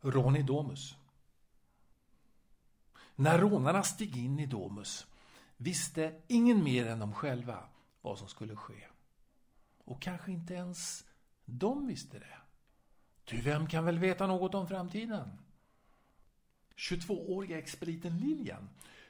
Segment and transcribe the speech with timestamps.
[0.00, 0.96] Rån i Domus
[3.14, 5.06] När rånarna steg in i Domus
[5.56, 7.68] visste ingen mer än de själva
[8.00, 8.84] vad som skulle ske.
[9.84, 11.04] Och kanske inte ens
[11.44, 12.38] de visste det.
[13.24, 15.38] Ty vem kan väl veta något om framtiden?
[16.76, 18.68] 22-åriga expediten Lilian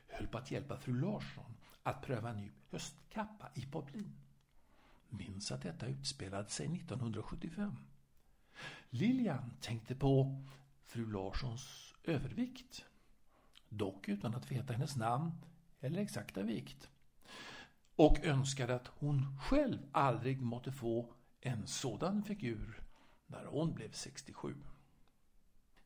[0.09, 4.13] höll på att hjälpa fru Larsson att pröva en ny höstkappa i poplin.
[5.09, 7.77] Minns att detta utspelade sig 1975.
[8.91, 10.43] Lilian tänkte på
[10.89, 12.85] fru Larssons övervikt.
[13.69, 15.33] Dock utan att veta hennes namn
[15.81, 16.91] eller exakta vikt.
[17.97, 22.81] Och önskade att hon själv aldrig måtte få en sådan figur
[23.27, 24.55] när hon blev 67.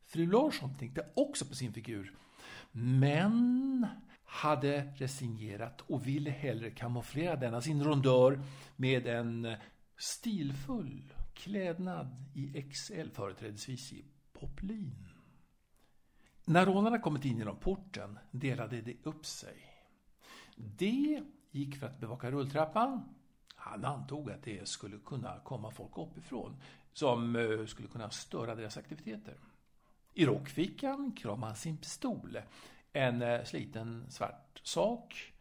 [0.05, 2.15] Fru Larsson tänkte också på sin figur,
[2.71, 3.87] men
[4.23, 8.43] hade resignerat och ville hellre kamouflera denna sin rondör
[8.75, 9.55] med en
[9.97, 14.05] stilfull klädnad i XL, företrädesvis i
[14.43, 15.07] poplin.
[16.45, 19.55] När rånarna kommit in genom porten delade de upp sig.
[20.55, 23.15] D gick för att bevaka rulltrappan.
[23.55, 26.61] Han antog att det skulle kunna komma folk uppifrån
[26.93, 29.35] som eh, skulle kunna störa deras aktiviteter.
[30.13, 32.39] I rockfickan kramade han sin pistol.
[32.93, 35.33] En eh, sliten svart sak,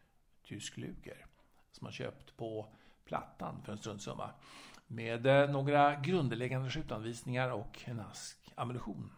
[0.45, 1.27] tysk luger,
[1.73, 2.67] som han köpt på
[3.05, 4.31] Plattan för en struntsumma.
[4.87, 9.13] Med eh, några grundläggande skjutanvisningar och en ask ammunition.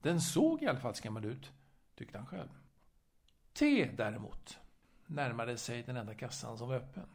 [0.00, 1.52] Den såg i alla fall skrämmande ut,
[1.94, 2.48] tyckte han själv.
[3.52, 4.58] T däremot
[5.06, 7.06] närmade sig den enda kassan som var öppen.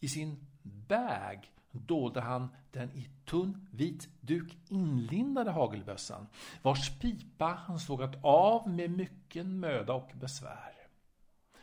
[0.00, 6.26] I sin bag dolde han den i tunn vit duk inlindade hagelbössan,
[6.62, 10.74] vars pipa han sågat av med mycken möda och besvär.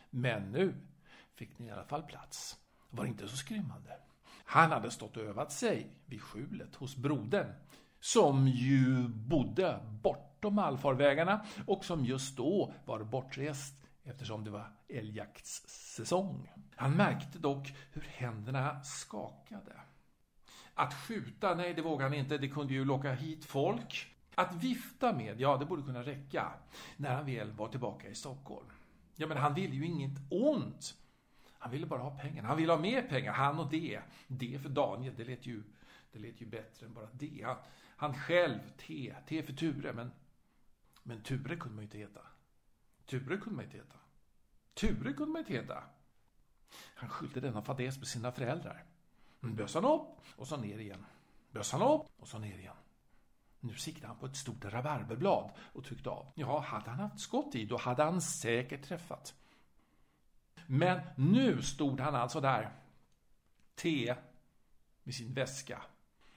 [0.09, 0.75] Men nu
[1.33, 2.59] fick den i alla fall plats.
[2.89, 3.97] Var inte så skrymmande.
[4.45, 7.53] Han hade stått och övat sig vid skjulet hos brodern,
[8.05, 16.51] som ju bodde bortom allfarvägarna och som just då var bortrest eftersom det var älgjaktssäsong.
[16.75, 19.73] Han märkte dock hur händerna skakade.
[20.73, 24.07] Att skjuta, nej det vågade han inte, det kunde ju locka hit folk.
[24.35, 26.53] Att vifta med, ja det borde kunna räcka
[26.97, 28.67] när han väl var tillbaka i Stockholm.
[29.15, 30.95] Ja men han ville ju inget ont.
[31.59, 32.43] Han ville bara ha pengar.
[32.43, 33.99] Han ville ha mer pengar, han och det.
[34.27, 35.63] Det för Daniel, det lät ju,
[36.11, 37.41] det lät ju bättre än bara det.
[37.45, 37.55] Han,
[37.95, 40.11] han själv, T, T för Ture, men,
[41.03, 42.21] men Ture kunde man ju inte heta.
[43.05, 43.95] Ture kunde man inte heta.
[44.73, 45.83] Ture kunde man inte heta.
[46.95, 48.85] Han skyllde denna fadäs på sina föräldrar.
[49.43, 51.05] Mm, Bössan upp och så ner igen.
[51.51, 52.75] Bössan upp och så ner igen.
[53.59, 56.31] Nu siktade han på ett stort rabarberblad och tryckte av.
[56.35, 59.35] Ja, hade han haft skott i, då hade han säkert träffat.
[60.67, 62.71] Men nu stod han alltså där.
[63.75, 64.15] T
[65.03, 65.81] med sin väska.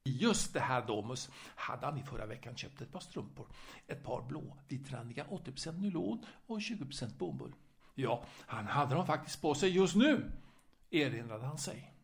[0.08, 3.46] I just det här Domus hade han i förra veckan köpt ett par strumpor.
[3.86, 7.54] Ett par blå, vitrandiga 80% nylon och 20% bomull.
[7.94, 10.32] Ja, han hade dem faktiskt på sig just nu,
[10.90, 11.94] erinrade han sig.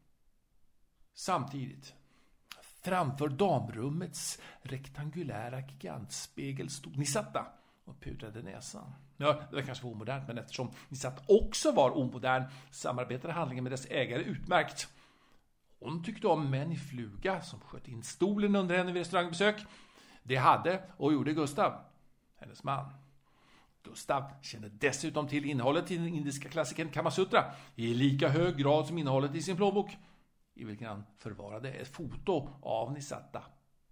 [1.15, 1.94] Samtidigt,
[2.82, 7.47] framför damrummets rektangulära gigantspegel stod Nisatta
[7.84, 8.92] och pudrade näsan.
[9.16, 13.72] Ja, det var kanske var omodernt, men eftersom Nisatta också var omodern samarbetade handlingen med
[13.72, 14.88] dess ägare utmärkt.
[15.84, 19.65] Hon tyckte om män i fluga som sköt in stolen under henne vid restaurangbesök.
[20.22, 21.72] Det hade och gjorde Gustav,
[22.37, 22.91] hennes man.
[23.83, 28.99] Gustav kände dessutom till innehållet i den indiska klassikern Kamasutra i lika hög grad som
[28.99, 29.97] innehållet i sin plånbok
[30.55, 33.43] i vilken han förvarade ett foto av Nisatta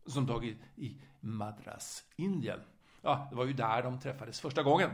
[0.06, 2.60] som tagit i Madras, Indien.
[3.02, 4.90] Ja, det var ju där de träffades första gången.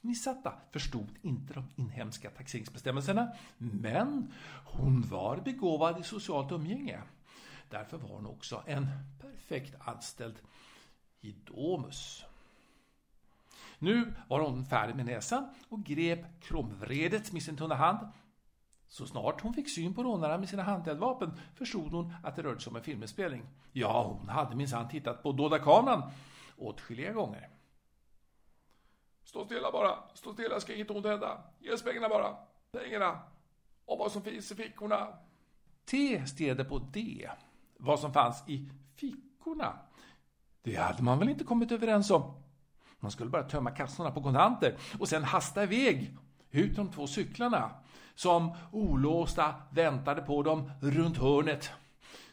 [0.00, 4.32] Nisatta förstod inte de inhemska taxeringsbestämmelserna, men
[4.64, 7.02] hon var begåvad i socialt umgänge.
[7.68, 8.88] Därför var hon också en
[9.20, 10.36] perfekt anställd
[11.20, 12.24] i Domus.
[13.78, 18.08] Nu var hon färdig med näsan och grep kromvredet med sin tunna hand.
[18.88, 22.60] Så snart hon fick syn på rånarna med sina handeldvapen förstod hon att det rörde
[22.60, 23.42] sig om en filminspelning.
[23.72, 26.10] Ja, hon hade minsann tittat på dolda kameran
[26.56, 27.48] åtskilliga gånger.
[29.30, 31.42] Stå stilla bara, stå stilla ska inget ont hända.
[31.58, 32.36] Ge oss pengarna bara,
[32.72, 33.18] pengarna
[33.84, 35.08] och vad som finns i fickorna.
[35.90, 37.28] T stirrade på D,
[37.76, 39.78] vad som fanns i fickorna.
[40.62, 42.42] Det hade man väl inte kommit överens om.
[43.00, 46.16] Man skulle bara tömma kassorna på kontanter och sen hasta iväg
[46.50, 47.70] ut de två cyklarna
[48.14, 51.70] som olåsta väntade på dem runt hörnet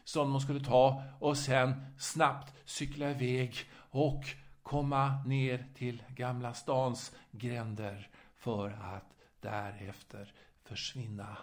[0.03, 3.55] som de skulle ta och sen snabbt cykla iväg
[3.91, 4.23] och
[4.67, 10.33] komma ner till Gamla stans gränder för att därefter
[10.63, 11.37] försvinna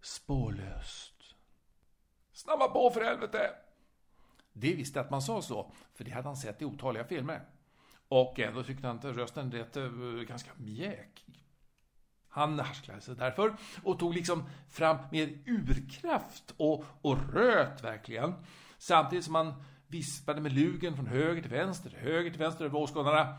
[0.00, 1.34] spårlöst.
[2.32, 3.50] Snabba på för helvete!
[4.52, 7.42] Det visste att man sa så, för det hade han sett i otaliga filmer.
[8.08, 9.90] Och ändå tyckte han att rösten lät eh,
[10.28, 11.44] ganska mjäkig.
[12.28, 18.34] Han harsklade sig därför och tog liksom fram med urkraft och, och röt verkligen.
[18.78, 23.38] Samtidigt som han vispade med lugen från höger till vänster, höger till vänster över åskådarna.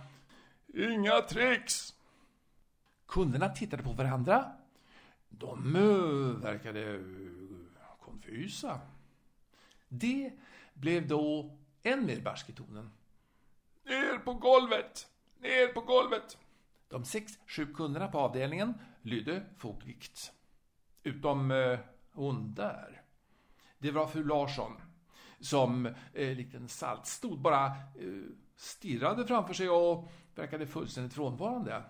[0.74, 1.94] Inga tricks!
[3.08, 4.52] Kunderna tittade på varandra.
[5.30, 5.74] De
[6.42, 7.04] verkade
[8.00, 8.80] konfusa.
[9.88, 10.34] Det
[10.74, 12.92] blev då än mer barsk i tonen.
[13.84, 15.08] Ner på golvet!
[15.40, 16.38] Ner på golvet!
[16.90, 20.32] De sex, sju kunderna på avdelningen lydde fogligt.
[21.04, 21.80] Utom eh,
[22.12, 23.02] hon där.
[23.78, 24.82] Det var fru Larsson
[25.42, 27.74] som eh, likt en saltstod bara eh,
[28.56, 31.84] stirrade framför sig och verkade fullständigt frånvarande.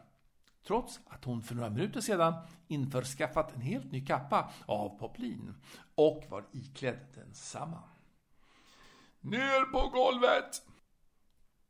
[0.67, 2.33] Trots att hon för några minuter sedan
[2.67, 5.53] införskaffat en helt ny kappa av poplin
[5.95, 7.83] och var iklädd densamma.
[9.19, 10.61] Ner på golvet!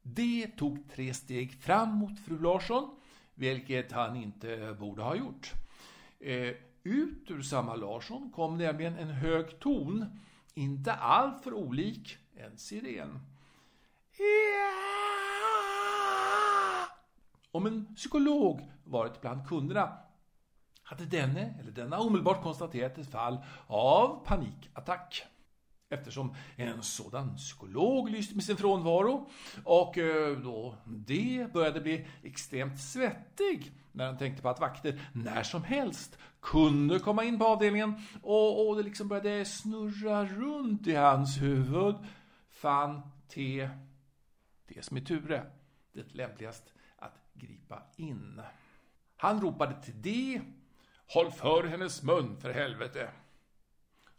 [0.01, 2.95] Det tog tre steg fram mot fru Larsson,
[3.33, 5.51] vilket han inte borde ha gjort.
[6.19, 10.19] Eh, ut ur samma Larsson kom nämligen en hög ton,
[10.53, 13.19] inte alltför olik en siren.
[17.51, 19.97] Om en psykolog varit bland kunderna
[20.83, 23.37] hade denne eller denna omedelbart konstaterat ett fall
[23.67, 25.23] av panikattack.
[25.91, 29.29] Eftersom en sådan psykolog lyste med sin frånvaro
[29.63, 35.43] och eh, då det började bli extremt svettig när han tänkte på att vakter när
[35.43, 40.95] som helst kunde komma in på avdelningen och, och det liksom började snurra runt i
[40.95, 41.95] hans huvud
[42.49, 43.69] fann T,
[44.67, 45.45] det som är Ture,
[45.93, 48.41] det lämpligast att gripa in.
[49.17, 50.41] Han ropade till D,
[51.07, 53.09] håll för hennes mun för helvete.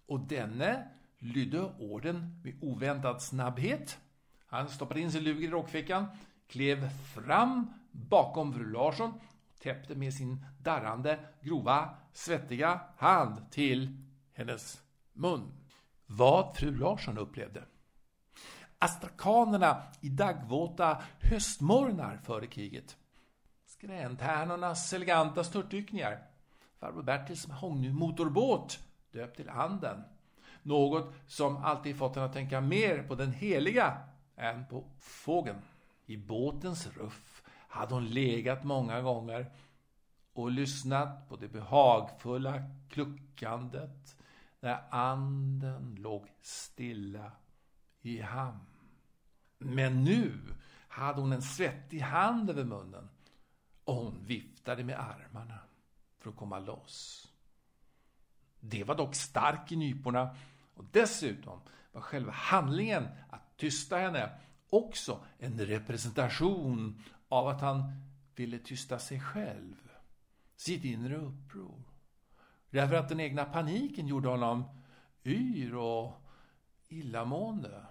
[0.07, 0.89] Och denne
[1.23, 3.99] lydde orden med oväntad snabbhet.
[4.47, 6.07] Han stoppade in sin luger i rockfickan,
[6.49, 14.83] klev fram bakom fru Larsson och täppte med sin darrande, grova, svettiga hand till hennes
[15.13, 15.53] mun.
[16.07, 17.65] Vad fru Larsson upplevde.
[18.79, 22.97] Astrakanerna i dagvåta höstmorgnar före kriget.
[23.67, 26.19] Skräntärnornas eleganta störtdykningar.
[26.79, 27.49] Farbror Bertils
[27.93, 28.79] motorbåt
[29.13, 30.03] döpt till Anden.
[30.63, 33.99] Något som alltid fått henne att tänka mer på den heliga
[34.37, 35.59] än på fågeln.
[36.07, 39.53] I båtens ruff hade hon legat många gånger
[40.33, 44.17] och lyssnat på det behagfulla kluckandet
[44.61, 47.33] när anden låg stilla
[48.03, 48.67] i hamn.
[49.59, 50.33] Men nu
[50.89, 53.09] hade hon en svettig hand över munnen
[53.85, 55.59] och hon viftade med armarna
[56.19, 57.29] för att komma loss.
[58.61, 60.37] Det var dock stark i nyporna
[60.83, 61.61] och dessutom
[61.93, 64.31] var själva handlingen att tysta henne
[64.71, 67.93] också en representation av att han
[68.35, 69.75] ville tysta sig själv,
[70.57, 71.83] sitt inre uppror.
[72.71, 74.65] Därför att den egna paniken gjorde honom
[75.25, 76.23] yr och
[76.89, 77.87] illamående.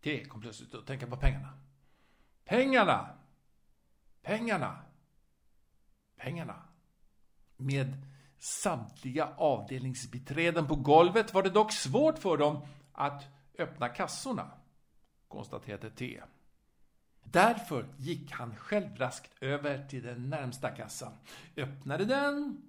[0.00, 1.58] Det kom plötsligt att tänka på pengarna.
[2.44, 3.08] Pengarna!
[4.22, 4.78] Pengarna!
[6.16, 6.62] Pengarna!
[7.56, 8.11] Med
[8.42, 12.60] samtliga avdelningsbiträden på golvet var det dock svårt för dem
[12.92, 13.24] att
[13.58, 14.50] öppna kassorna,
[15.28, 16.20] konstaterade T.
[17.24, 21.12] Därför gick han självraskt över till den närmsta kassan,
[21.56, 22.62] öppnade den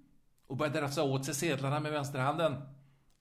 [0.46, 2.62] och började rafsa åt sig sedlarna med vänsterhanden.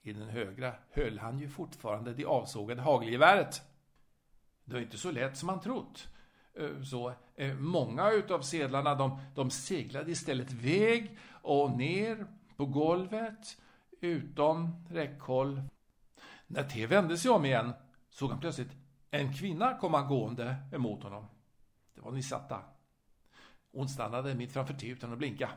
[0.02, 3.62] I den högra höll han ju fortfarande det avsågade hagelgeväret.
[4.66, 6.08] Det var inte så lätt som han trott.
[6.54, 13.58] Eh, så eh, många utav sedlarna de, de seglade istället väg och ner på golvet
[14.02, 15.62] utom räckhåll.
[16.48, 17.74] När T vände sig om igen
[18.10, 18.72] såg han plötsligt
[19.12, 21.26] en kvinna komma gående emot honom.
[21.96, 22.62] Det var Nisatta.
[23.72, 25.50] Hon stannade mitt framför T utan att blinka.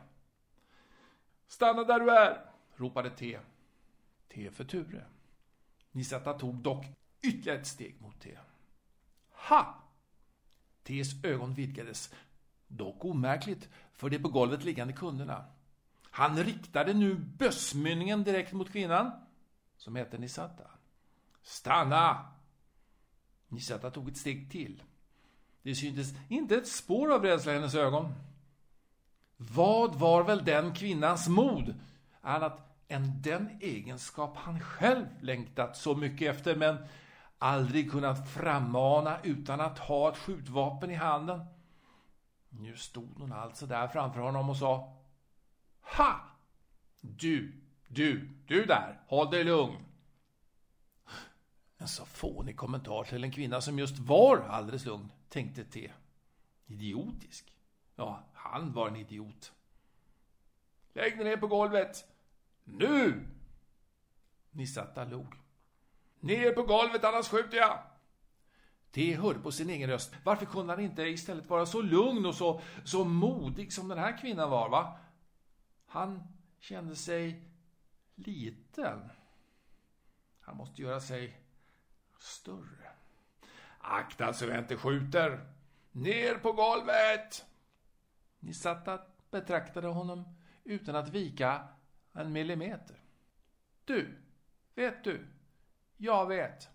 [1.47, 2.45] Stanna där du är,
[2.77, 3.39] ropade T.
[4.29, 5.05] T för Ture.
[5.91, 6.87] Nisatta tog dock
[7.23, 8.39] ytterligare ett steg mot T.
[9.31, 9.83] Ha!
[10.85, 12.15] T's ögon vidgades,
[12.67, 15.45] dock omärkligt för de på golvet liggande kunderna.
[16.17, 19.11] Han riktade nu bössmynningen direkt mot kvinnan,
[19.77, 20.71] som hette Nisata.
[21.43, 22.27] Stanna!
[23.49, 24.83] Nisata tog ett steg till.
[25.63, 28.15] Det syntes inte ett spår av rädsla i hennes ögon.
[29.37, 31.75] Vad var väl den kvinnans mod,
[32.21, 36.77] annat än den egenskap han själv längtat så mycket efter, men
[37.39, 41.41] aldrig kunnat frammana utan att ha ett skjutvapen i handen.
[42.49, 44.96] Nu stod hon alltså där framför honom och sa
[45.87, 46.21] ha!
[47.01, 47.53] Du,
[47.89, 49.85] du, du där, håll dig lugn.
[51.79, 55.93] En så fånig kommentar till en kvinna som just var alldeles lugn, tänkte T.
[56.67, 57.53] Idiotisk.
[57.97, 59.53] Ja, han var en idiot.
[60.93, 62.05] Lägg dig ner på golvet.
[62.65, 63.27] Nu!
[64.51, 65.35] Nissatta log.
[66.21, 67.79] Ner på golvet annars skjuter jag!
[68.91, 70.15] T hörde på sin egen röst.
[70.25, 74.19] Varför kunde han inte istället vara så lugn och så, så modig som den här
[74.19, 74.99] kvinnan var, va?
[75.87, 76.23] Han
[76.59, 77.51] kände sig
[78.15, 79.11] liten.
[80.41, 81.41] Han måste göra sig
[82.19, 82.91] större.
[83.79, 85.53] Akta så jag inte skjuter.
[85.93, 87.47] Ner på golvet!
[88.39, 89.01] Nisatta
[89.31, 90.25] betraktade honom
[90.65, 91.69] utan att vika
[92.13, 92.97] en millimeter.
[93.85, 94.19] Du,
[94.75, 95.27] vet du?
[95.97, 96.69] Jag vet.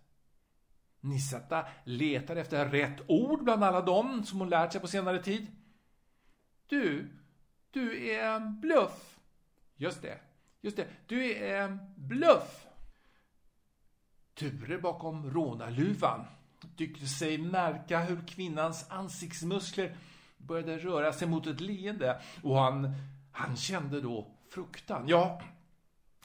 [0.99, 5.47] Nisatta letar efter rätt ord bland alla dem som hon lärt sig på senare tid.
[6.67, 7.17] Du,
[7.71, 9.19] du är en bluff.
[9.75, 10.19] Just det,
[10.61, 10.87] just det.
[11.07, 12.67] Du är en bluff.
[14.33, 16.25] Ture bakom rånarluvan
[16.77, 19.95] tyckte sig märka hur kvinnans ansiktsmuskler
[20.37, 22.93] började röra sig mot ett leende och han,
[23.31, 25.07] han kände då fruktan.
[25.07, 25.41] Ja,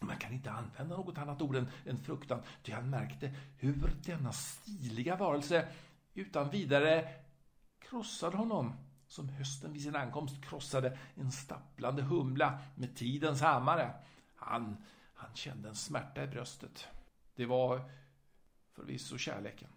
[0.01, 4.33] man kan inte använda något annat ord än, än fruktan, ty han märkte hur denna
[4.33, 5.69] stiliga varelse
[6.15, 7.09] utan vidare
[7.79, 8.73] krossade honom
[9.09, 13.95] som hösten vid sin ankomst krossade en stapplande humla med tidens hammare.
[14.37, 14.77] Han,
[15.15, 16.89] han kände en smärta i bröstet.
[17.35, 17.91] Det var
[18.73, 19.69] förvisso kärleken.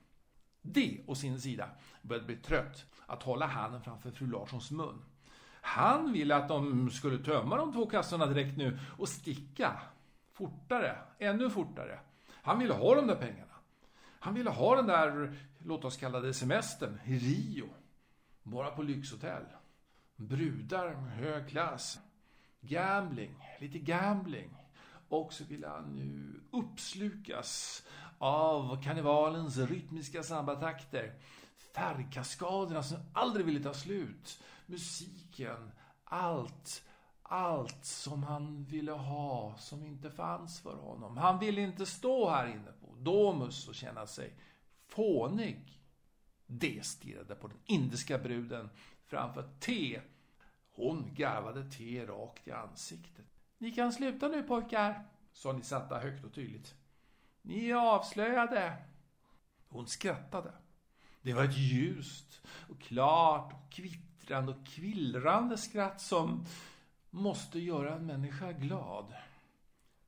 [0.61, 1.69] Det, å sin sida,
[2.01, 5.01] började bli trött att hålla handen framför fru Larssons mun.
[5.61, 9.81] Han ville att de skulle tömma de två kassorna direkt nu och sticka.
[10.31, 11.99] Fortare, ännu fortare.
[12.31, 13.53] Han ville ha de där pengarna.
[14.19, 17.69] Han ville ha den där, låt oss kalla det semestern, i Rio.
[18.49, 19.43] Bara på lyxhotell.
[20.15, 21.99] Brudar med hög klass.
[22.61, 24.55] Gambling, lite gambling.
[25.09, 27.83] Och så ville han nu uppslukas
[28.17, 31.13] av karnevalens rytmiska sambatakter.
[31.75, 34.43] Färgkaskaderna som aldrig ville ta slut.
[34.65, 35.71] Musiken,
[36.03, 36.83] allt,
[37.23, 41.17] allt som han ville ha som inte fanns för honom.
[41.17, 44.33] Han ville inte stå här inne på Domus och känna sig
[44.87, 45.78] fånig.
[46.51, 48.69] D stirrade på den indiska bruden
[49.05, 50.01] framför T.
[50.71, 53.25] Hon garvade T rakt i ansiktet.
[53.57, 56.75] Ni kan sluta nu pojkar, sa Nisatta högt och tydligt.
[57.41, 58.77] Ni är avslöjade.
[59.67, 60.53] Hon skrattade.
[61.21, 66.45] Det var ett ljust och klart och kvittrande och kvillrande skratt som
[67.09, 69.13] måste göra en människa glad.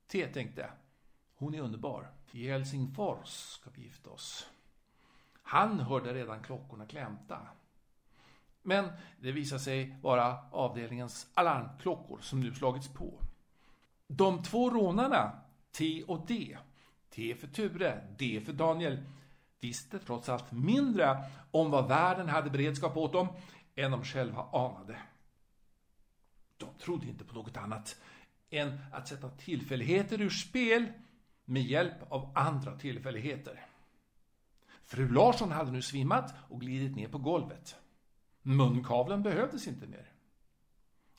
[0.07, 0.71] T tänkte,
[1.35, 2.11] hon är underbar.
[2.31, 4.47] I Helsingfors ska vi gifta oss.
[5.41, 7.47] Han hörde redan klockorna klämta.
[8.61, 13.19] Men det visade sig vara avdelningens alarmklockor som nu slagits på.
[14.07, 15.31] De två rånarna,
[15.71, 16.57] T och D,
[17.09, 19.03] T för Ture, D för Daniel,
[19.59, 23.27] visste trots allt mindre om vad världen hade beredskap åt dem
[23.75, 24.97] än de själva anade.
[26.57, 27.95] De trodde inte på något annat
[28.49, 30.85] än att sätta tillfälligheter ur spel
[31.45, 33.65] med hjälp av andra tillfälligheter.
[34.91, 37.75] Fru Larsson hade nu svimmat och glidit ner på golvet.
[38.41, 40.11] Munkavlen behövdes inte mer.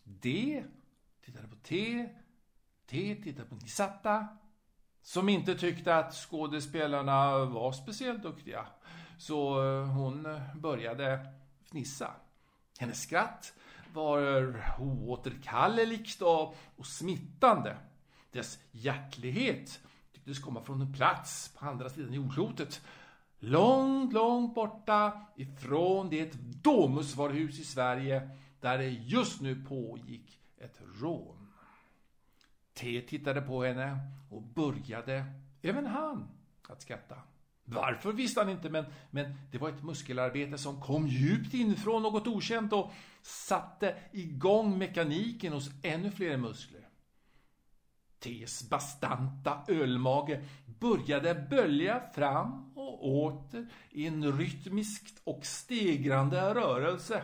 [0.05, 0.64] D
[1.25, 2.09] tittade på T,
[2.87, 4.29] T tittade på Nisatta,
[5.02, 8.67] som inte tyckte att skådespelarna var speciellt duktiga.
[9.19, 11.26] Så eh, hon började
[11.64, 12.11] fnissa.
[12.79, 13.52] Hennes skratt
[13.93, 14.21] var
[14.81, 17.76] oåterkalleligt och, och smittande.
[18.31, 19.81] Dess hjärtlighet
[20.12, 22.83] tycktes komma från en plats på andra sidan jordklotet.
[23.45, 26.33] Långt, långt borta ifrån det
[26.63, 28.31] domusvaruhus i Sverige
[28.61, 31.49] där det just nu pågick ett rån.
[32.75, 33.99] T tittade på henne
[34.31, 35.25] och började,
[35.63, 36.29] även han,
[36.69, 37.17] att skratta.
[37.65, 42.27] Varför visste han inte, men, men det var ett muskelarbete som kom djupt inifrån något
[42.27, 46.82] okänt och satte igång mekaniken hos ännu fler muskler.
[48.23, 50.45] Ts bastanta ölmage
[50.81, 57.23] började bölja fram och åter i en rytmiskt och stegrande rörelse.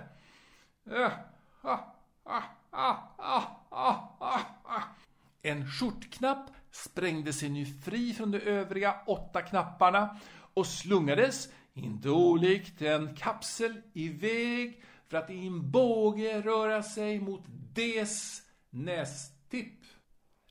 [5.43, 10.19] En skjortknapp sprängde sig nu fri från de övriga åtta knapparna
[10.55, 17.45] och slungades, inte olikt en kapsel, iväg för att i en båge röra sig mot
[17.47, 19.78] Ds nästipp.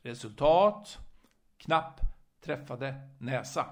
[0.01, 0.97] Resultat.
[1.57, 2.01] Knapp
[2.41, 3.65] träffade näsa.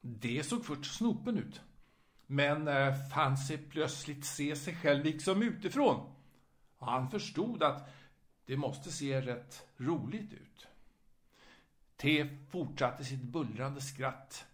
[0.00, 1.60] Det såg först snopen ut.
[2.26, 6.14] Men eh, fann sig plötsligt se sig själv liksom utifrån.
[6.78, 7.90] Han förstod att
[8.46, 10.66] det måste se rätt roligt ut.
[11.96, 14.44] T fortsatte sitt bullrande skratt.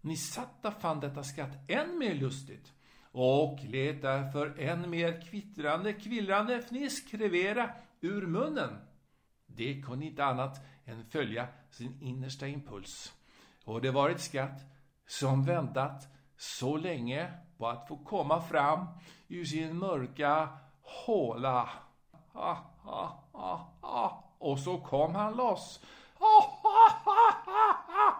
[0.00, 6.62] Ni satta fann detta skratt än mer lustigt och lät därför än mer kvittrande, kvillrande
[6.62, 8.78] fnisk revera ur munnen.
[9.56, 13.12] Det kunde inte annat än följa sin innersta impuls.
[13.64, 14.60] Och det var ett skratt
[15.06, 18.86] som väntat så länge på att få komma fram
[19.28, 20.48] ur sin mörka
[20.82, 21.70] håla.
[22.32, 24.10] Ah, ah, ah, ah.
[24.38, 25.80] Och så kom han loss.
[26.18, 28.14] Ah, ah, ah, ah, ah.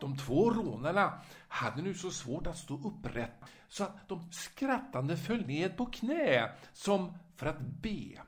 [0.00, 1.12] De två rånarna
[1.56, 6.50] hade nu så svårt att stå upprätt så att de skrattande föll ned på knä
[6.72, 8.20] som för att be.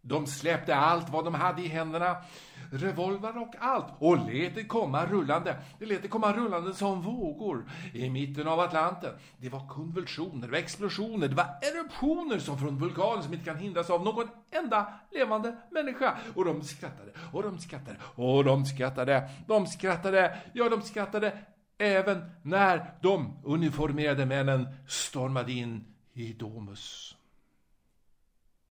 [0.00, 2.16] De släppte allt vad de hade i händerna,
[2.72, 5.56] revolver och allt, och lät det komma rullande.
[5.78, 9.10] Det lät det komma rullande som vågor i mitten av Atlanten.
[9.36, 13.90] Det var konvulsioner och explosioner, det var eruptioner som från vulkaner som inte kan hindras
[13.90, 16.16] av någon enda levande människa.
[16.34, 21.38] Och de skrattade, och de skrattade, och de skrattade, de skrattade, ja, de skrattade
[21.78, 27.15] även när de uniformerade männen stormade in i Domus.